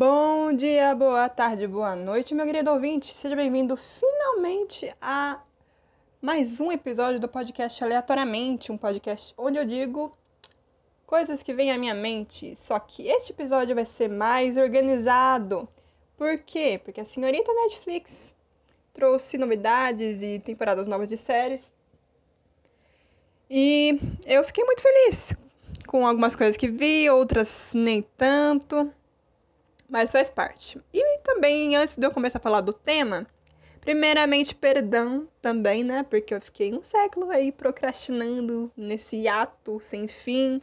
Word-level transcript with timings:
Bom 0.00 0.52
dia, 0.52 0.94
boa 0.94 1.28
tarde, 1.28 1.66
boa 1.66 1.96
noite, 1.96 2.32
meu 2.32 2.46
querido 2.46 2.70
ouvinte. 2.70 3.12
Seja 3.12 3.34
bem-vindo 3.34 3.76
finalmente 3.76 4.94
a 5.02 5.42
mais 6.22 6.60
um 6.60 6.70
episódio 6.70 7.18
do 7.18 7.26
podcast 7.26 7.82
Aleatoriamente, 7.82 8.70
um 8.70 8.78
podcast 8.78 9.34
onde 9.36 9.58
eu 9.58 9.64
digo 9.64 10.16
coisas 11.04 11.42
que 11.42 11.52
vêm 11.52 11.72
à 11.72 11.76
minha 11.76 11.94
mente. 11.94 12.54
Só 12.54 12.78
que 12.78 13.08
este 13.08 13.32
episódio 13.32 13.74
vai 13.74 13.84
ser 13.84 14.08
mais 14.08 14.56
organizado. 14.56 15.68
Por 16.16 16.38
quê? 16.38 16.80
Porque 16.84 17.00
a 17.00 17.04
senhorita 17.04 17.52
Netflix 17.52 18.32
trouxe 18.94 19.36
novidades 19.36 20.22
e 20.22 20.38
temporadas 20.38 20.86
novas 20.86 21.08
de 21.08 21.16
séries. 21.16 21.68
E 23.50 23.98
eu 24.24 24.44
fiquei 24.44 24.62
muito 24.62 24.80
feliz 24.80 25.34
com 25.88 26.06
algumas 26.06 26.36
coisas 26.36 26.56
que 26.56 26.68
vi, 26.68 27.10
outras 27.10 27.72
nem 27.74 28.00
tanto, 28.16 28.92
mas 29.88 30.12
faz 30.12 30.28
parte. 30.28 30.80
E 30.92 31.18
também, 31.18 31.74
antes 31.76 31.96
de 31.96 32.06
eu 32.06 32.10
começar 32.10 32.38
a 32.38 32.42
falar 32.42 32.60
do 32.60 32.72
tema, 32.72 33.26
primeiramente, 33.80 34.54
perdão 34.54 35.26
também, 35.40 35.82
né? 35.82 36.02
Porque 36.02 36.34
eu 36.34 36.40
fiquei 36.40 36.74
um 36.74 36.82
século 36.82 37.30
aí 37.30 37.50
procrastinando 37.50 38.70
nesse 38.76 39.26
ato 39.26 39.80
sem 39.80 40.06
fim, 40.06 40.60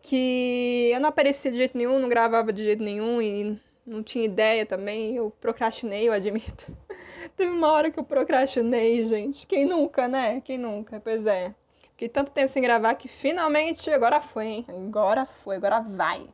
que 0.00 0.90
eu 0.92 1.00
não 1.00 1.10
aparecia 1.10 1.50
de 1.50 1.58
jeito 1.58 1.76
nenhum, 1.76 1.98
não 1.98 2.08
gravava 2.08 2.52
de 2.52 2.64
jeito 2.64 2.82
nenhum 2.82 3.20
e 3.20 3.60
não 3.84 4.02
tinha 4.02 4.24
ideia 4.24 4.64
também. 4.64 5.16
Eu 5.16 5.30
procrastinei, 5.40 6.08
eu 6.08 6.12
admito. 6.12 6.74
Teve 7.36 7.52
uma 7.52 7.70
hora 7.72 7.90
que 7.90 7.98
eu 7.98 8.04
procrastinei, 8.04 9.04
gente. 9.04 9.46
Quem 9.46 9.66
nunca, 9.66 10.08
né? 10.08 10.40
Quem 10.40 10.56
nunca? 10.56 11.00
Pois 11.00 11.26
é. 11.26 11.54
Fiquei 11.90 12.08
tanto 12.08 12.30
tempo 12.30 12.48
sem 12.48 12.62
gravar 12.62 12.94
que 12.94 13.08
finalmente 13.08 13.90
agora 13.90 14.20
foi, 14.20 14.46
hein? 14.46 14.66
Agora 14.68 15.26
foi, 15.26 15.56
agora 15.56 15.80
vai. 15.80 16.28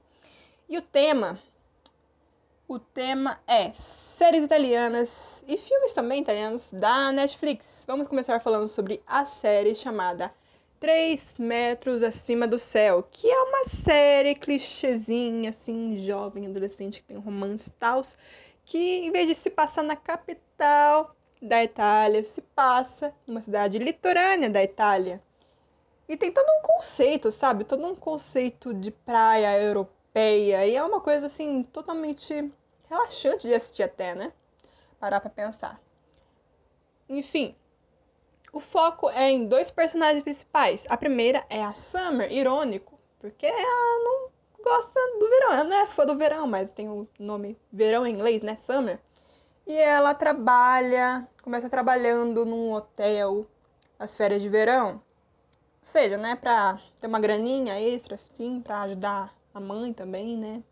E 0.69 0.77
o 0.77 0.83
tema? 0.83 1.41
O 2.67 2.79
tema 2.79 3.39
é 3.47 3.73
séries 3.75 4.43
italianas 4.43 5.45
e 5.47 5.55
filmes 5.55 5.93
também 5.93 6.23
italianos 6.23 6.73
da 6.73 7.13
Netflix. 7.13 7.85
Vamos 7.87 8.07
começar 8.07 8.41
falando 8.41 8.69
sobre 8.69 9.03
a 9.07 9.27
série 9.27 9.75
chamada 9.75 10.33
3 10.81 11.35
metros 11.39 12.03
acima 12.03 12.49
do 12.49 12.59
céu, 12.59 13.07
que 13.11 13.31
é 13.31 13.43
uma 13.43 13.69
série 13.69 14.35
clichêzinha, 14.35 15.51
assim, 15.51 15.99
jovem, 16.07 16.47
adolescente, 16.47 17.01
que 17.01 17.09
tem 17.09 17.19
romance 17.19 17.69
e 17.69 17.73
tal, 17.73 18.01
que 18.65 19.05
em 19.05 19.13
vez 19.13 19.29
de 19.29 19.35
se 19.35 19.51
passar 19.51 19.83
na 19.83 19.95
capital 19.95 21.15
da 21.43 21.63
Itália, 21.63 22.25
se 22.25 22.41
passa 22.41 23.15
numa 23.27 23.43
cidade 23.43 23.77
litorânea 23.77 24.49
da 24.49 24.65
Itália. 24.65 25.23
E 26.09 26.17
tem 26.17 26.33
todo 26.33 26.47
um 26.49 26.63
conceito, 26.63 27.31
sabe? 27.31 27.65
Todo 27.65 27.87
um 27.87 27.95
conceito 27.95 28.73
de 28.73 28.91
praia 28.91 29.61
europeia. 29.61 29.94
E 30.15 30.53
é 30.53 30.83
uma 30.83 31.01
coisa, 31.01 31.27
assim, 31.27 31.63
totalmente 31.65 32.53
relaxante 32.89 33.49
de 33.49 33.55
assistir 33.55 33.83
até, 33.83 34.15
né? 34.15 34.33
Parar 35.01 35.21
pra 35.21 35.29
pensar. 35.29 35.81
Enfim, 37.09 37.55
o 38.53 38.61
foco 38.61 39.11
é 39.11 39.31
em 39.31 39.47
dois 39.47 39.71
personagens 39.71 40.23
principais. 40.23 40.87
A 40.89 40.97
primeira 40.97 41.45
é 41.51 41.63
a 41.63 41.75
Summer, 41.75 42.31
irônico, 42.33 42.99
porque 43.19 43.47
ela 43.47 44.05
não 44.05 44.31
gosta 44.63 45.01
do 45.19 45.29
verão. 45.29 45.53
Ela 45.53 45.65
não 45.65 45.77
é 45.77 45.87
fã 45.89 46.07
do 46.07 46.17
verão, 46.17 46.47
mas 46.47 46.71
tem 46.71 46.89
o 46.89 47.09
nome 47.19 47.59
verão 47.73 48.07
em 48.07 48.13
inglês, 48.13 48.43
né? 48.43 48.55
Summer. 48.57 49.01
E 49.67 49.77
ela 49.77 50.15
trabalha, 50.15 51.27
começa 51.43 51.69
trabalhando 51.69 52.45
num 52.45 52.73
hotel 52.73 53.47
nas 53.99 54.17
férias 54.17 54.43
de 54.43 54.49
verão 54.49 55.03
seja, 55.85 56.17
né, 56.17 56.35
pra 56.35 56.79
ter 57.01 57.07
uma 57.07 57.21
graninha 57.21 57.79
extra, 57.79 58.19
sim, 58.33 58.61
pra 58.61 58.83
ajudar 58.83 59.35
a 59.55 59.61
mãe 59.61 59.93
também, 59.93 60.37
né? 60.37 60.63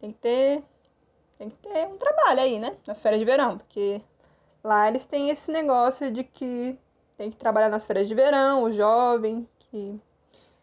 Tem 0.00 0.12
que 0.12 0.18
ter, 0.18 0.64
tem 1.38 1.48
que 1.48 1.56
ter 1.56 1.86
um 1.86 1.96
trabalho 1.96 2.40
aí, 2.40 2.58
né, 2.58 2.76
nas 2.86 3.00
férias 3.00 3.20
de 3.20 3.24
verão, 3.24 3.56
porque 3.56 4.02
lá 4.62 4.88
eles 4.88 5.04
têm 5.06 5.30
esse 5.30 5.50
negócio 5.50 6.10
de 6.10 6.22
que 6.24 6.78
tem 7.16 7.30
que 7.30 7.36
trabalhar 7.36 7.70
nas 7.70 7.86
férias 7.86 8.08
de 8.08 8.14
verão, 8.14 8.64
o 8.64 8.72
jovem 8.72 9.48
que 9.58 9.98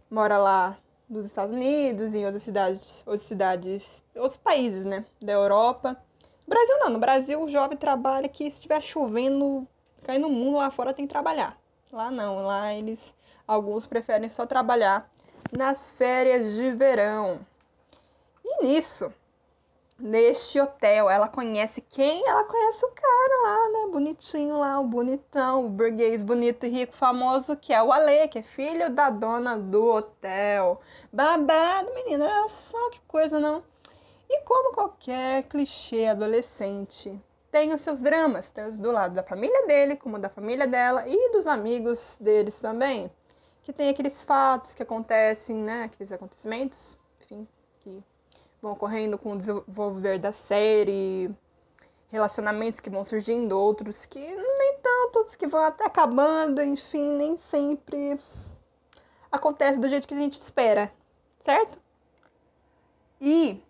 mora 0.09 0.37
lá 0.37 0.77
nos 1.09 1.25
Estados 1.25 1.53
Unidos, 1.53 2.13
em 2.13 2.25
outras 2.25 2.43
cidades, 2.43 3.03
outras 3.07 3.21
cidades, 3.21 4.03
outros 4.15 4.37
países, 4.37 4.85
né, 4.85 5.05
da 5.21 5.31
Europa. 5.31 5.97
No 6.45 6.49
Brasil 6.49 6.79
não, 6.79 6.89
no 6.89 6.99
Brasil 6.99 7.41
o 7.41 7.49
jovem 7.49 7.77
trabalha 7.77 8.29
que 8.29 8.43
se 8.43 8.57
estiver 8.57 8.81
chovendo, 8.81 9.67
caindo 10.03 10.27
no 10.27 10.33
mundo 10.33 10.57
lá 10.57 10.69
fora 10.69 10.93
tem 10.93 11.07
que 11.07 11.13
trabalhar. 11.13 11.57
Lá 11.91 12.11
não, 12.11 12.43
lá 12.43 12.73
eles 12.73 13.15
Alguns 13.47 13.85
preferem 13.85 14.29
só 14.29 14.45
trabalhar 14.45 15.11
nas 15.57 15.91
férias 15.91 16.55
de 16.55 16.71
verão. 16.71 17.39
E 18.43 18.63
nisso, 18.63 19.13
neste 19.99 20.59
hotel, 20.59 21.09
ela 21.09 21.27
conhece 21.27 21.79
quem? 21.79 22.27
Ela 22.27 22.43
conhece 22.43 22.83
o 22.85 22.89
cara 22.89 23.43
lá, 23.43 23.69
né? 23.69 23.91
Bonitinho 23.91 24.57
lá, 24.57 24.79
o 24.79 24.87
bonitão, 24.87 25.65
o 25.65 25.69
burguês 25.69 26.23
bonito 26.23 26.65
e 26.65 26.69
rico 26.69 26.95
famoso, 26.95 27.55
que 27.55 27.71
é 27.71 27.81
o 27.81 27.91
Ale, 27.91 28.27
que 28.27 28.39
é 28.39 28.43
filho 28.43 28.89
da 28.89 29.09
dona 29.09 29.57
do 29.57 29.89
hotel. 29.89 30.81
Babado, 31.11 31.93
menina, 31.93 32.25
olha 32.25 32.47
só 32.47 32.89
que 32.89 32.99
coisa, 33.01 33.39
não? 33.39 33.63
E 34.29 34.41
como 34.41 34.73
qualquer 34.73 35.43
clichê 35.43 36.07
adolescente, 36.07 37.15
tem 37.51 37.71
os 37.71 37.81
seus 37.81 38.01
dramas, 38.01 38.49
tem 38.49 38.65
os 38.65 38.79
do 38.79 38.91
lado 38.91 39.13
da 39.13 39.21
família 39.21 39.67
dele, 39.67 39.95
como 39.95 40.17
da 40.17 40.29
família 40.29 40.65
dela 40.65 41.03
e 41.07 41.31
dos 41.31 41.45
amigos 41.45 42.17
deles 42.19 42.59
também 42.59 43.11
que 43.63 43.71
tem 43.71 43.89
aqueles 43.89 44.21
fatos 44.21 44.73
que 44.73 44.83
acontecem, 44.83 45.55
né? 45.55 45.83
Aqueles 45.83 46.11
acontecimentos, 46.11 46.97
enfim, 47.21 47.47
que 47.79 48.03
vão 48.61 48.73
ocorrendo 48.73 49.17
com 49.17 49.33
o 49.33 49.37
desenvolver 49.37 50.19
da 50.19 50.31
série, 50.31 51.33
relacionamentos 52.13 52.79
que 52.79 52.89
vão 52.89 53.03
surgindo, 53.03 53.57
outros 53.57 54.05
que 54.05 54.19
nem 54.19 54.77
tanto, 54.81 55.17
outros 55.17 55.35
que 55.35 55.47
vão 55.47 55.63
até 55.63 55.85
acabando, 55.85 56.61
enfim, 56.61 57.15
nem 57.15 57.37
sempre 57.37 58.19
acontece 59.31 59.79
do 59.79 59.89
jeito 59.89 60.07
que 60.07 60.13
a 60.13 60.19
gente 60.19 60.39
espera, 60.39 60.93
certo? 61.39 61.79
E 63.19 63.63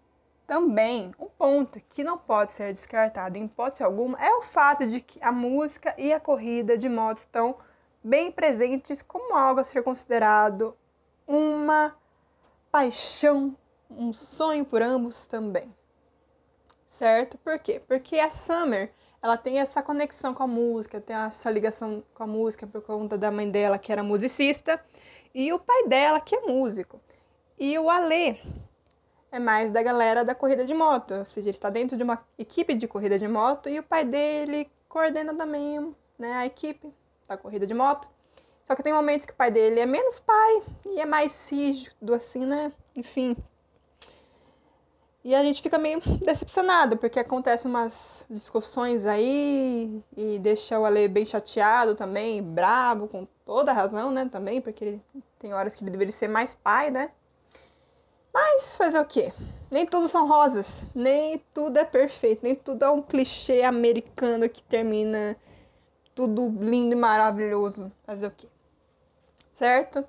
também 0.45 1.13
um 1.17 1.27
ponto 1.27 1.79
que 1.89 2.03
não 2.03 2.17
pode 2.17 2.51
ser 2.51 2.73
descartado 2.73 3.37
em 3.37 3.45
hipótese 3.45 3.83
alguma 3.83 4.19
é 4.19 4.29
o 4.35 4.41
fato 4.41 4.85
de 4.85 4.99
que 4.99 5.23
a 5.23 5.31
música 5.31 5.95
e 5.97 6.11
a 6.11 6.19
corrida 6.19 6.77
de 6.77 6.89
moto 6.89 7.17
estão 7.17 7.55
bem 8.03 8.31
presentes 8.31 9.01
como 9.01 9.35
algo 9.35 9.61
a 9.61 9.63
ser 9.63 9.81
considerado 9.83 10.75
uma 11.25 11.95
paixão, 12.71 13.55
um 13.89 14.13
sonho 14.13 14.65
por 14.65 14.81
ambos 14.81 15.25
também. 15.25 15.73
Certo? 16.87 17.37
Por 17.37 17.57
quê? 17.59 17.81
Porque 17.87 18.19
a 18.19 18.29
Summer, 18.29 18.91
ela 19.21 19.37
tem 19.37 19.59
essa 19.59 19.81
conexão 19.81 20.33
com 20.33 20.43
a 20.43 20.47
música, 20.47 20.99
tem 20.99 21.15
essa 21.15 21.49
ligação 21.49 22.03
com 22.13 22.23
a 22.23 22.27
música 22.27 22.67
por 22.67 22.81
conta 22.81 23.17
da 23.17 23.31
mãe 23.31 23.49
dela, 23.49 23.79
que 23.79 23.91
era 23.91 24.03
musicista, 24.03 24.83
e 25.33 25.51
o 25.53 25.59
pai 25.59 25.87
dela, 25.87 26.19
que 26.19 26.35
é 26.35 26.41
músico. 26.41 26.99
E 27.57 27.77
o 27.79 27.89
Ale 27.89 28.39
é 29.31 29.39
mais 29.39 29.71
da 29.71 29.81
galera 29.81 30.23
da 30.23 30.35
corrida 30.35 30.65
de 30.65 30.73
moto, 30.73 31.15
ou 31.15 31.25
seja, 31.25 31.49
ele 31.49 31.57
está 31.57 31.69
dentro 31.69 31.97
de 31.97 32.03
uma 32.03 32.23
equipe 32.37 32.75
de 32.75 32.87
corrida 32.87 33.17
de 33.17 33.27
moto 33.27 33.69
e 33.69 33.79
o 33.79 33.83
pai 33.83 34.05
dele 34.05 34.69
coordena 34.87 35.33
também 35.33 35.95
né, 36.19 36.33
a 36.33 36.45
equipe 36.45 36.93
da 37.27 37.37
corrida 37.37 37.65
de 37.65 37.73
moto. 37.73 38.07
Só 38.63 38.75
que 38.75 38.83
tem 38.83 38.93
momentos 38.93 39.25
que 39.25 39.33
o 39.33 39.35
pai 39.35 39.51
dele 39.51 39.79
é 39.79 39.85
menos 39.85 40.19
pai 40.19 40.63
e 40.85 40.99
é 40.99 41.05
mais 41.05 41.49
rígido, 41.49 42.13
assim, 42.13 42.45
né? 42.45 42.71
Enfim. 42.95 43.35
E 45.23 45.33
a 45.33 45.41
gente 45.41 45.61
fica 45.61 45.77
meio 45.77 46.01
decepcionado, 46.23 46.97
porque 46.97 47.19
acontecem 47.19 47.69
umas 47.69 48.25
discussões 48.29 49.05
aí 49.05 50.01
e 50.17 50.39
deixa 50.39 50.77
o 50.79 50.85
Ale 50.85 51.07
bem 51.07 51.25
chateado 51.25 51.95
também, 51.95 52.43
bravo, 52.43 53.07
com 53.07 53.25
toda 53.45 53.71
razão, 53.71 54.11
né? 54.11 54.27
Também, 54.29 54.61
porque 54.61 54.83
ele, 54.83 55.01
tem 55.39 55.53
horas 55.53 55.75
que 55.75 55.83
ele 55.83 55.91
deveria 55.91 56.11
ser 56.11 56.27
mais 56.27 56.53
pai, 56.55 56.91
né? 56.91 57.11
Mas 58.33 58.75
fazer 58.75 58.99
o 58.99 59.05
quê? 59.05 59.31
Nem 59.69 59.85
tudo 59.85 60.07
são 60.07 60.27
rosas, 60.27 60.81
nem 60.93 61.37
tudo 61.53 61.77
é 61.77 61.85
perfeito, 61.85 62.41
nem 62.43 62.55
tudo 62.55 62.83
é 62.83 62.89
um 62.89 63.01
clichê 63.01 63.61
americano 63.61 64.49
que 64.49 64.63
termina 64.63 65.37
tudo 66.15 66.47
lindo 66.59 66.93
e 66.93 66.97
maravilhoso. 66.97 67.91
Fazer 68.05 68.27
o 68.27 68.31
quê? 68.31 68.47
Certo? 69.51 70.05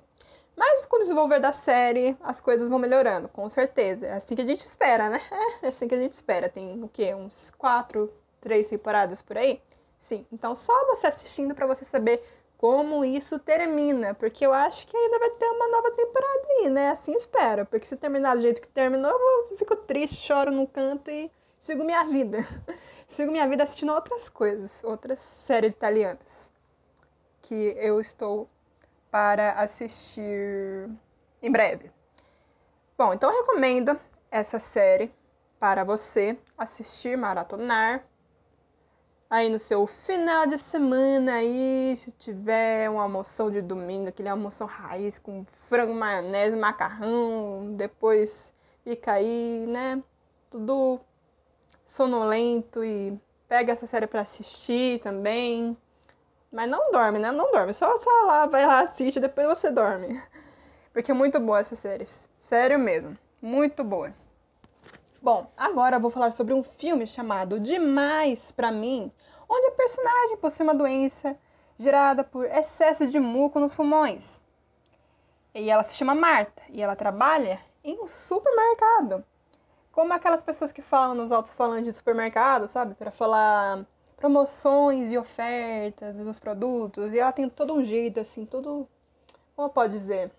Mas 0.55 0.85
com 0.85 0.95
o 0.95 0.99
desenvolver 0.99 1.39
da 1.39 1.51
série, 1.51 2.15
as 2.23 2.39
coisas 2.39 2.69
vão 2.69 2.79
melhorando, 2.79 3.27
com 3.27 3.47
certeza. 3.49 4.07
É 4.07 4.13
assim 4.13 4.35
que 4.35 4.41
a 4.41 4.45
gente 4.45 4.65
espera, 4.65 5.09
né? 5.09 5.21
É 5.61 5.67
assim 5.67 5.87
que 5.87 5.95
a 5.95 5.97
gente 5.97 6.13
espera. 6.13 6.47
Tem 6.47 6.81
o 6.81 6.87
quê? 6.87 7.13
Uns 7.13 7.51
quatro, 7.57 8.11
três 8.39 8.69
temporadas 8.69 9.21
por 9.21 9.37
aí? 9.37 9.61
Sim. 9.99 10.25
Então 10.31 10.55
só 10.55 10.73
você 10.87 11.07
assistindo 11.07 11.53
para 11.53 11.67
você 11.67 11.83
saber 11.83 12.23
como 12.57 13.03
isso 13.03 13.37
termina. 13.37 14.13
Porque 14.13 14.45
eu 14.45 14.53
acho 14.53 14.87
que 14.87 14.95
ainda 14.95 15.19
vai 15.19 15.29
ter 15.31 15.45
uma 15.45 15.67
nova 15.67 15.91
temporada 15.91 16.47
aí, 16.59 16.69
né? 16.69 16.89
Assim 16.91 17.13
espero. 17.15 17.65
Porque 17.65 17.85
se 17.85 17.97
terminar 17.97 18.35
do 18.35 18.41
jeito 18.41 18.61
que 18.61 18.67
terminou, 18.69 19.11
eu 19.11 19.57
fico 19.57 19.75
triste, 19.75 20.15
choro 20.15 20.51
no 20.51 20.65
canto 20.65 21.11
e 21.11 21.29
sigo 21.59 21.83
minha 21.83 22.05
vida. 22.05 22.37
sigo 23.15 23.31
minha 23.31 23.47
vida 23.47 23.63
assistindo 23.63 23.93
outras 23.93 24.27
coisas, 24.27 24.83
outras 24.83 25.19
séries 25.19 25.71
italianas 25.71 26.51
que 27.41 27.73
eu 27.77 28.01
estou 28.01 28.49
para 29.09 29.53
assistir 29.53 30.89
em 31.41 31.49
breve. 31.49 31.89
Bom, 32.97 33.13
então 33.13 33.31
eu 33.31 33.39
recomendo 33.39 33.97
essa 34.29 34.59
série 34.59 35.13
para 35.57 35.85
você 35.85 36.37
assistir, 36.57 37.17
maratonar. 37.17 38.03
Aí 39.29 39.49
no 39.49 39.59
seu 39.59 39.87
final 39.87 40.45
de 40.45 40.57
semana 40.57 41.35
aí, 41.35 41.95
se 41.97 42.11
tiver 42.11 42.89
uma 42.89 43.03
almoção 43.03 43.49
de 43.49 43.61
domingo, 43.61 44.09
aquele 44.09 44.27
almoção 44.27 44.67
raiz 44.67 45.17
com 45.17 45.45
frango, 45.69 45.93
maionese, 45.93 46.57
macarrão, 46.57 47.73
depois 47.77 48.53
fica 48.83 49.13
aí, 49.13 49.65
né? 49.67 50.03
Tudo 50.49 50.99
sonolento 51.85 52.83
e 52.83 53.17
pega 53.47 53.73
essa 53.73 53.87
série 53.87 54.07
para 54.07 54.21
assistir 54.21 54.99
também. 54.99 55.77
Mas 56.51 56.69
não 56.69 56.91
dorme, 56.91 57.19
né? 57.19 57.31
Não 57.31 57.51
dorme. 57.51 57.73
Só, 57.73 57.95
só 57.97 58.09
lá, 58.25 58.45
vai 58.45 58.65
lá, 58.65 58.81
assiste, 58.81 59.19
depois 59.19 59.47
você 59.47 59.71
dorme. 59.71 60.21
Porque 60.91 61.11
é 61.11 61.13
muito 61.13 61.39
boa 61.39 61.59
essa 61.59 61.75
série. 61.75 62.05
Sério 62.39 62.79
mesmo. 62.79 63.17
Muito 63.41 63.83
boa. 63.83 64.13
Bom, 65.21 65.51
agora 65.57 65.97
eu 65.97 65.99
vou 65.99 66.11
falar 66.11 66.31
sobre 66.31 66.53
um 66.53 66.63
filme 66.63 67.07
chamado 67.07 67.59
Demais 67.59 68.51
para 68.51 68.71
mim, 68.71 69.11
onde 69.49 69.67
a 69.67 69.71
personagem 69.71 70.37
possui 70.37 70.63
uma 70.63 70.75
doença 70.75 71.37
gerada 71.77 72.23
por 72.23 72.45
excesso 72.45 73.07
de 73.07 73.19
muco 73.19 73.59
nos 73.59 73.73
pulmões. 73.73 74.41
E 75.53 75.69
ela 75.69 75.83
se 75.83 75.95
chama 75.95 76.13
Marta 76.13 76.61
e 76.69 76.81
ela 76.81 76.95
trabalha 76.95 77.59
em 77.83 77.99
um 78.01 78.07
supermercado. 78.07 79.23
Como 79.95 80.11
aquelas 80.11 80.43
pessoas 80.43 80.73
que 80.73 80.81
falam 80.81 81.15
nos 81.15 81.31
altos 81.31 81.53
falantes 81.53 81.85
de 81.85 81.93
supermercado, 81.93 82.67
sabe? 82.67 82.93
Para 82.95 83.11
falar 83.11 83.85
promoções 84.17 85.09
e 85.09 85.17
ofertas 85.17 86.17
dos 86.17 86.37
produtos. 86.37 87.13
E 87.13 87.19
ela 87.19 87.31
tem 87.31 87.47
todo 87.47 87.73
um 87.73 87.81
jeito, 87.81 88.19
assim, 88.19 88.45
todo. 88.45 88.89
Como 89.55 89.69
pode 89.69 89.93
dizer? 89.93 90.33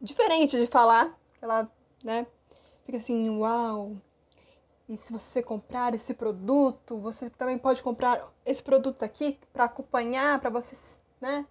Diferente 0.00 0.58
de 0.58 0.66
falar. 0.66 1.16
Ela, 1.40 1.70
né? 2.02 2.26
Fica 2.84 2.98
assim, 2.98 3.30
uau. 3.38 3.96
E 4.88 4.96
se 4.96 5.12
você 5.12 5.40
comprar 5.40 5.94
esse 5.94 6.12
produto, 6.12 6.98
você 6.98 7.30
também 7.30 7.56
pode 7.56 7.80
comprar 7.80 8.28
esse 8.44 8.60
produto 8.60 9.04
aqui 9.04 9.38
para 9.52 9.66
acompanhar, 9.66 10.40
para 10.40 10.50
você, 10.50 11.00
né? 11.20 11.46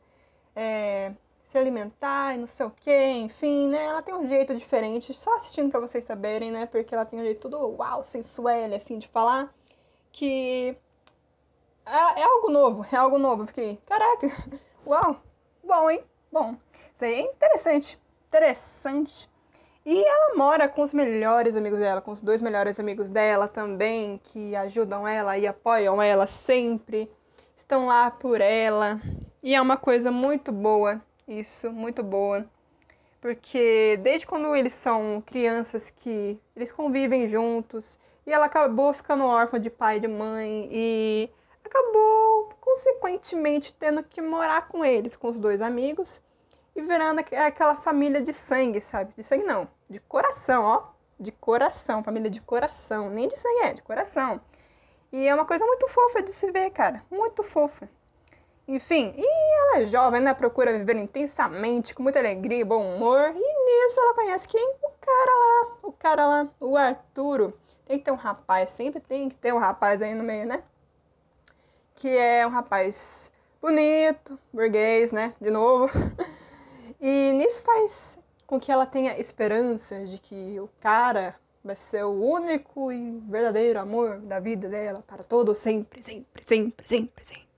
É, 0.54 1.14
se 1.50 1.58
alimentar 1.58 2.36
e 2.36 2.38
não 2.38 2.46
sei 2.46 2.64
o 2.68 2.70
que, 2.70 2.92
enfim, 2.92 3.70
né? 3.70 3.86
Ela 3.86 4.04
tem 4.04 4.14
um 4.14 4.28
jeito 4.28 4.54
diferente, 4.54 5.16
só 5.16 5.36
assistindo 5.38 5.72
para 5.72 5.80
vocês 5.80 6.04
saberem, 6.06 6.52
né? 6.52 6.68
Porque 6.68 6.94
ela 6.94 7.06
tem 7.06 7.20
um 7.20 7.24
jeito 7.24 7.50
todo 7.50 7.76
uau, 7.76 8.04
sensual, 8.04 8.72
assim, 8.76 9.00
de 9.00 9.08
falar, 9.08 9.52
que 10.12 10.78
é, 11.88 12.22
é 12.22 12.24
algo 12.24 12.52
novo, 12.52 12.86
é 12.92 12.96
algo 12.96 13.18
novo. 13.18 13.48
fiquei, 13.48 13.80
caraca, 13.88 14.28
uau, 14.86 15.24
bom, 15.64 15.90
hein? 15.90 16.04
Bom, 16.32 16.56
isso 16.94 17.04
aí 17.04 17.16
é 17.16 17.22
interessante, 17.22 18.00
interessante. 18.28 19.28
E 19.84 20.04
ela 20.06 20.36
mora 20.36 20.70
com 20.70 20.84
os 20.84 20.94
melhores 20.94 21.56
amigos 21.56 21.80
dela, 21.80 22.00
com 22.00 22.12
os 22.12 22.22
dois 22.22 22.44
melhores 22.44 22.80
amigos 22.80 23.10
dela 23.10 23.48
também, 23.48 24.20
que 24.24 24.56
ajudam 24.56 25.08
ela 25.08 25.36
e 25.36 25.48
apoiam 25.48 26.00
ela 26.00 26.28
sempre, 26.28 27.12
estão 27.58 27.88
lá 27.88 28.12
por 28.12 28.40
ela. 28.40 29.02
E 29.42 29.56
é 29.56 29.60
uma 29.60 29.78
coisa 29.78 30.12
muito 30.12 30.52
boa 30.52 31.02
isso, 31.30 31.72
muito 31.72 32.04
boa. 32.04 32.46
Porque 33.22 34.00
desde 34.02 34.26
quando 34.26 34.56
eles 34.56 34.74
são 34.74 35.22
crianças 35.26 35.90
que 35.90 36.40
eles 36.56 36.72
convivem 36.72 37.28
juntos, 37.28 38.00
e 38.26 38.32
ela 38.32 38.46
acabou 38.46 38.94
ficando 38.94 39.26
órfã 39.26 39.60
de 39.60 39.70
pai 39.70 39.98
e 39.98 40.00
de 40.00 40.08
mãe, 40.08 40.70
e 40.72 41.30
acabou, 41.64 42.50
consequentemente, 42.60 43.74
tendo 43.74 44.04
que 44.04 44.22
morar 44.22 44.68
com 44.68 44.84
eles, 44.84 45.16
com 45.16 45.28
os 45.28 45.40
dois 45.40 45.62
amigos, 45.62 46.22
e 46.76 46.82
virando 46.82 47.20
aquela 47.20 47.76
família 47.76 48.22
de 48.22 48.32
sangue, 48.32 48.82
sabe? 48.82 49.14
De 49.16 49.24
sangue 49.24 49.44
não, 49.44 49.68
de 49.90 50.00
coração, 50.00 50.64
ó. 50.64 51.00
De 51.20 51.32
coração, 51.34 52.02
família 52.02 52.30
de 52.30 52.40
coração. 52.40 53.10
Nem 53.10 53.28
de 53.28 53.38
sangue, 53.38 53.60
é, 53.64 53.74
de 53.74 53.82
coração. 53.82 54.40
E 55.12 55.28
é 55.28 55.36
uma 55.36 55.46
coisa 55.46 55.66
muito 55.66 55.88
fofa 55.90 56.22
de 56.22 56.32
se 56.32 56.50
ver, 56.52 56.70
cara. 56.70 57.04
Muito 57.12 57.44
fofa. 57.44 57.90
Enfim, 58.70 59.16
e 59.18 59.26
ela 59.26 59.80
é 59.80 59.86
jovem, 59.86 60.22
né? 60.22 60.32
Procura 60.32 60.78
viver 60.78 60.96
intensamente, 60.96 61.96
com 61.96 62.04
muita 62.04 62.20
alegria 62.20 62.60
e 62.60 62.64
bom 62.64 62.96
humor. 62.96 63.34
E 63.36 63.66
nisso 63.66 64.00
ela 64.00 64.14
conhece 64.14 64.48
quem? 64.48 64.76
O 64.84 64.92
cara 65.02 65.32
lá. 65.32 65.78
O 65.82 65.92
cara 65.92 66.28
lá, 66.28 66.50
o 66.60 66.78
Arturo. 66.78 67.58
Tem 67.88 67.98
que 67.98 68.06
ter 68.06 68.12
um 68.12 68.16
rapaz, 68.16 68.70
sempre 68.70 69.02
tem 69.02 69.28
que 69.28 69.36
ter 69.36 69.52
um 69.52 69.58
rapaz 69.58 70.04
aí 70.04 70.14
no 70.14 70.24
meio, 70.24 70.46
né? 70.46 70.62
Que 71.96 72.10
é 72.10 72.46
um 72.46 72.52
rapaz 72.52 73.32
bonito, 73.60 74.38
burguês, 74.54 75.12
né? 75.12 75.34
De 75.42 75.50
novo. 75.50 75.90
E 77.02 77.32
nisso 77.32 77.62
faz 77.62 78.20
com 78.46 78.60
que 78.60 78.70
ela 78.70 78.86
tenha 78.86 79.18
esperança 79.18 80.06
de 80.06 80.18
que 80.18 80.60
o 80.60 80.70
cara 80.82 81.34
vai 81.64 81.78
ser 81.78 82.04
o 82.04 82.12
único 82.12 82.92
e 82.92 83.22
verdadeiro 83.22 83.80
amor 83.80 84.20
da 84.20 84.42
vida 84.42 84.68
dela 84.68 85.02
para 85.08 85.24
todo 85.24 85.56
sempre, 85.56 86.04
sempre, 86.04 86.44
sempre, 86.44 86.86
sempre, 86.86 87.24
sempre. 87.24 87.49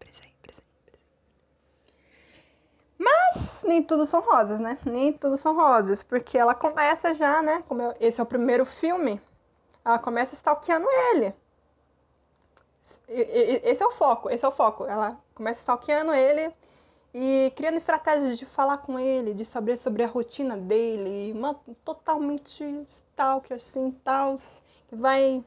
Nem 3.63 3.83
tudo 3.83 4.05
são 4.05 4.21
rosas, 4.21 4.59
né? 4.59 4.77
Nem 4.85 5.13
tudo 5.13 5.37
são 5.37 5.55
rosas, 5.55 6.03
porque 6.03 6.37
ela 6.37 6.55
começa 6.55 7.13
já, 7.13 7.41
né? 7.41 7.63
Como 7.67 7.93
esse 7.99 8.19
é 8.19 8.23
o 8.23 8.25
primeiro 8.25 8.65
filme, 8.65 9.21
ela 9.83 9.99
começa 9.99 10.33
stalkeando 10.35 10.87
ele. 11.11 11.33
Esse 13.07 13.83
é 13.83 13.85
o 13.85 13.91
foco, 13.91 14.29
esse 14.29 14.45
é 14.45 14.47
o 14.47 14.51
foco. 14.51 14.85
Ela 14.85 15.17
começa 15.35 15.59
stalkeando 15.59 16.13
ele 16.13 16.53
e 17.13 17.51
criando 17.55 17.75
estratégias 17.77 18.37
de 18.37 18.45
falar 18.45 18.77
com 18.77 18.97
ele, 18.97 19.33
de 19.33 19.43
saber 19.45 19.77
sobre 19.77 20.03
a 20.03 20.07
rotina 20.07 20.55
dele, 20.55 21.33
uma 21.33 21.55
totalmente 21.83 22.63
stalker 22.85 23.57
assim, 23.57 23.91
tal, 24.03 24.35
que 24.87 24.95
vai 24.95 25.43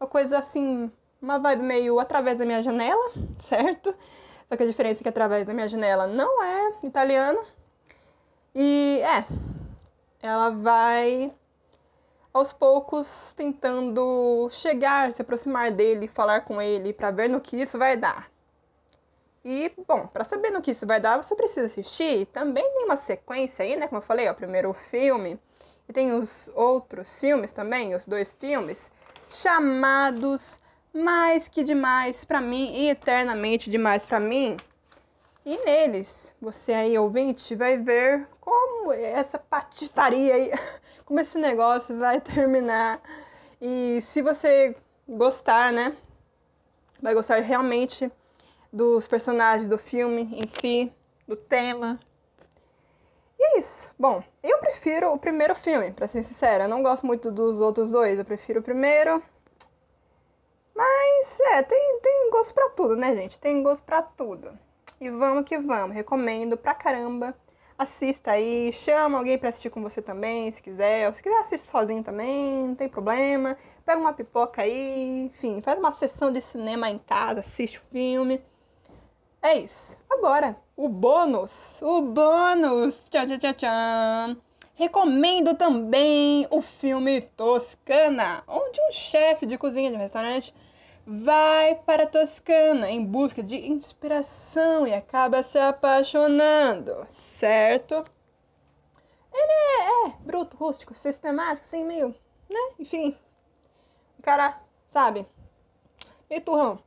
uma 0.00 0.08
coisa 0.08 0.38
assim, 0.38 0.90
uma 1.22 1.38
vibe 1.38 1.62
meio 1.62 2.00
através 2.00 2.36
da 2.36 2.44
minha 2.44 2.62
janela, 2.62 3.12
certo? 3.38 3.94
Só 4.46 4.56
que 4.56 4.62
a 4.62 4.66
diferença 4.66 5.00
é 5.00 5.04
que 5.04 5.08
através 5.08 5.46
da 5.46 5.54
minha 5.54 5.68
janela 5.68 6.06
não 6.06 6.42
é 6.42 6.74
italiano. 6.82 7.40
E 8.54 9.00
é, 9.02 9.24
ela 10.22 10.50
vai 10.50 11.32
aos 12.32 12.52
poucos 12.52 13.32
tentando 13.32 14.48
chegar, 14.50 15.12
se 15.12 15.22
aproximar 15.22 15.70
dele, 15.70 16.08
falar 16.08 16.42
com 16.42 16.60
ele 16.60 16.92
para 16.92 17.10
ver 17.10 17.28
no 17.28 17.40
que 17.40 17.60
isso 17.60 17.78
vai 17.78 17.96
dar. 17.96 18.30
E, 19.44 19.70
bom, 19.86 20.06
para 20.06 20.24
saber 20.24 20.50
no 20.50 20.62
que 20.62 20.70
isso 20.70 20.86
vai 20.86 20.98
dar, 20.98 21.22
você 21.22 21.34
precisa 21.34 21.66
assistir. 21.66 22.26
Também 22.26 22.64
tem 22.64 22.84
uma 22.84 22.96
sequência 22.96 23.62
aí, 23.62 23.76
né? 23.76 23.86
Como 23.86 23.98
eu 24.00 24.06
falei, 24.06 24.26
ó, 24.28 24.32
o 24.32 24.34
primeiro 24.34 24.72
filme. 24.72 25.38
E 25.88 25.92
tem 25.92 26.12
os 26.12 26.50
outros 26.54 27.18
filmes 27.18 27.52
também, 27.52 27.94
os 27.94 28.06
dois 28.06 28.30
filmes, 28.32 28.90
chamados 29.28 30.58
mais 30.94 31.46
que 31.46 31.62
demais 31.62 32.24
para 32.24 32.40
mim 32.40 32.72
e 32.74 32.88
eternamente 32.88 33.70
demais 33.70 34.06
para 34.06 34.18
mim. 34.18 34.56
E 35.46 35.58
neles, 35.62 36.34
você 36.40 36.72
aí 36.72 36.98
ouvinte 36.98 37.54
vai 37.54 37.76
ver 37.76 38.26
como 38.40 38.90
essa 38.92 39.38
patifaria 39.38 40.34
aí, 40.34 40.50
como 41.04 41.20
esse 41.20 41.38
negócio 41.38 41.98
vai 41.98 42.18
terminar. 42.18 42.98
E 43.60 44.00
se 44.00 44.22
você 44.22 44.74
gostar, 45.06 45.70
né, 45.70 45.94
vai 47.02 47.12
gostar 47.12 47.40
realmente 47.40 48.10
dos 48.72 49.06
personagens 49.06 49.68
do 49.68 49.76
filme 49.76 50.30
em 50.32 50.46
si, 50.46 50.90
do 51.28 51.36
tema. 51.36 52.00
E 53.38 53.42
é 53.44 53.58
isso. 53.58 53.90
Bom, 53.98 54.24
eu 54.42 54.58
prefiro 54.58 55.12
o 55.12 55.18
primeiro 55.18 55.54
filme, 55.54 55.92
para 55.92 56.08
ser 56.08 56.22
sincera. 56.22 56.64
Eu 56.64 56.68
não 56.68 56.82
gosto 56.82 57.04
muito 57.04 57.30
dos 57.30 57.60
outros 57.60 57.90
dois. 57.90 58.18
Eu 58.18 58.24
prefiro 58.24 58.60
o 58.60 58.62
primeiro. 58.62 59.22
Mas 60.74 61.38
é, 61.52 61.62
tem, 61.62 62.00
tem 62.00 62.30
gosto 62.30 62.54
pra 62.54 62.70
tudo, 62.70 62.96
né, 62.96 63.14
gente? 63.14 63.38
Tem 63.38 63.62
gosto 63.62 63.82
pra 63.82 64.00
tudo. 64.00 64.58
E 65.00 65.10
vamos 65.10 65.44
que 65.44 65.58
vamos. 65.58 65.94
Recomendo 65.94 66.56
pra 66.56 66.74
caramba. 66.74 67.34
Assista 67.76 68.30
aí, 68.30 68.72
chama 68.72 69.18
alguém 69.18 69.36
pra 69.36 69.48
assistir 69.48 69.68
com 69.68 69.82
você 69.82 70.00
também, 70.00 70.50
se 70.50 70.62
quiser. 70.62 71.08
Ou 71.08 71.14
se 71.14 71.22
quiser 71.22 71.40
assistir 71.40 71.68
sozinho 71.68 72.04
também, 72.04 72.68
não 72.68 72.74
tem 72.74 72.88
problema. 72.88 73.56
Pega 73.84 74.00
uma 74.00 74.12
pipoca 74.12 74.62
aí, 74.62 75.24
enfim, 75.24 75.60
faz 75.60 75.78
uma 75.78 75.90
sessão 75.90 76.30
de 76.32 76.40
cinema 76.40 76.88
em 76.88 76.98
casa, 76.98 77.40
assiste 77.40 77.78
o 77.78 77.82
filme. 77.90 78.40
É 79.42 79.54
isso. 79.56 79.98
Agora, 80.08 80.56
o 80.76 80.88
bônus. 80.88 81.82
O 81.82 82.00
bônus. 82.00 83.04
Tchan, 83.10 83.26
tchan, 83.26 83.38
tchan, 83.38 83.54
tchan. 83.54 84.36
Recomendo 84.76 85.54
também 85.54 86.46
o 86.50 86.62
filme 86.62 87.20
Toscana, 87.20 88.42
onde 88.48 88.80
um 88.80 88.90
chefe 88.90 89.46
de 89.46 89.58
cozinha 89.58 89.90
de 89.90 89.96
um 89.96 90.00
restaurante 90.00 90.54
vai 91.06 91.74
para 91.74 92.06
Toscana 92.06 92.90
em 92.90 93.04
busca 93.04 93.42
de 93.42 93.56
inspiração 93.68 94.86
e 94.86 94.94
acaba 94.94 95.42
se 95.42 95.58
apaixonando, 95.58 97.04
certo? 97.08 98.04
Ele 99.32 99.52
é, 99.52 100.08
é 100.08 100.14
bruto, 100.20 100.56
rústico, 100.56 100.94
sistemático, 100.94 101.66
assim, 101.66 101.84
meio, 101.84 102.14
né? 102.48 102.74
Enfim, 102.78 103.16
o 104.18 104.22
cara, 104.22 104.60
sabe, 104.88 105.26
meio 106.30 106.42
turrão. 106.42 106.78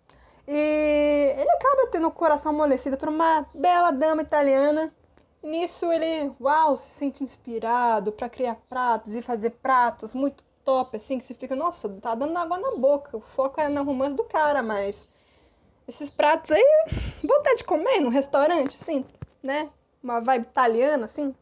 E 0.48 1.36
ele 1.38 1.52
acaba 1.52 1.88
tendo 1.92 2.08
o 2.08 2.12
coração 2.12 2.52
amolecido 2.52 2.98
por 2.98 3.10
uma 3.10 3.46
bela 3.54 3.92
dama 3.92 4.22
italiana 4.22 4.94
Nisso 5.48 5.92
ele, 5.92 6.34
uau, 6.42 6.76
se 6.78 6.90
sente 6.92 7.24
inspirado 7.24 8.12
para 8.12 8.28
criar 8.28 8.56
pratos 8.68 9.16
e 9.16 9.22
fazer 9.22 9.52
pratos 9.52 10.14
muito 10.14 10.44
top, 10.68 10.98
assim, 10.98 11.18
que 11.18 11.26
você 11.26 11.34
fica, 11.34 11.56
nossa, 11.56 11.88
tá 12.02 12.14
dando 12.14 12.36
água 12.36 12.58
na 12.58 12.76
boca. 12.76 13.16
O 13.16 13.22
foco 13.22 13.62
é 13.62 13.70
no 13.70 13.86
romance 13.86 14.14
do 14.14 14.26
cara, 14.26 14.62
mas 14.62 15.08
esses 15.88 16.10
pratos 16.10 16.52
aí, 16.52 16.66
vontade 17.24 17.60
de 17.60 17.64
comer 17.64 18.02
num 18.02 18.10
restaurante, 18.10 18.76
assim, 18.76 19.06
né? 19.42 19.70
Uma 20.04 20.20
vibe 20.20 20.44
italiana, 20.44 21.06
assim. 21.06 21.34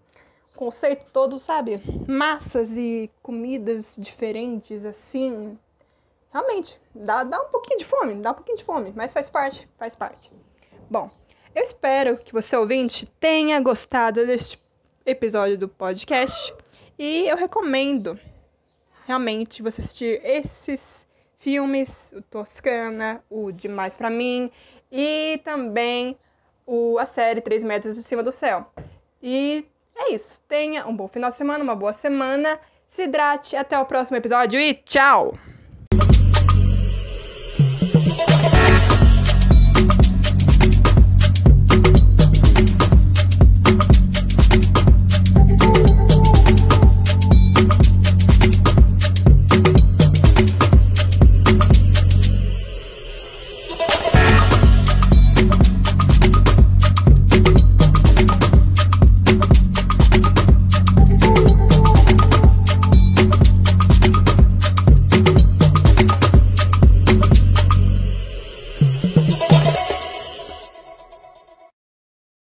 Conceito 0.55 1.07
todo, 1.11 1.39
sabe? 1.39 1.81
Massas 2.07 2.77
e 2.77 3.09
comidas 3.23 3.95
diferentes, 3.97 4.85
assim. 4.85 5.57
Realmente, 6.31 6.79
dá, 6.93 7.23
dá 7.23 7.41
um 7.41 7.49
pouquinho 7.49 7.79
de 7.79 7.85
fome, 7.85 8.13
dá 8.21 8.29
um 8.29 8.35
pouquinho 8.35 8.57
de 8.59 8.63
fome, 8.63 8.93
mas 8.95 9.11
faz 9.11 9.27
parte, 9.27 9.67
faz 9.75 9.95
parte. 9.95 10.31
Bom, 10.87 11.09
eu 11.55 11.63
espero 11.63 12.15
que 12.15 12.31
você, 12.31 12.55
ouvinte, 12.55 13.07
tenha 13.19 13.59
gostado 13.59 14.23
deste 14.23 14.61
episódio 15.03 15.57
do 15.57 15.67
podcast 15.67 16.53
e 16.99 17.27
eu 17.27 17.35
recomendo 17.35 18.19
realmente 19.05 19.61
você 19.61 19.81
assistir 19.81 20.19
esses 20.23 21.07
filmes, 21.37 22.11
o 22.15 22.21
Toscana, 22.21 23.23
o 23.29 23.51
Demais 23.51 23.95
para 23.95 24.09
mim 24.09 24.51
e 24.91 25.39
também 25.43 26.17
o, 26.65 26.97
a 26.97 27.05
série 27.05 27.41
3 27.41 27.63
metros 27.63 27.97
acima 27.97 28.23
do 28.23 28.31
céu. 28.31 28.65
E 29.21 29.65
é 29.95 30.13
isso. 30.13 30.41
Tenha 30.47 30.85
um 30.87 30.95
bom 30.95 31.07
final 31.07 31.29
de 31.29 31.37
semana, 31.37 31.63
uma 31.63 31.75
boa 31.75 31.93
semana. 31.93 32.59
Se 32.87 33.03
hidrate. 33.03 33.55
Até 33.55 33.79
o 33.79 33.85
próximo 33.85 34.17
episódio 34.17 34.59
e 34.59 34.73
tchau! 34.73 35.37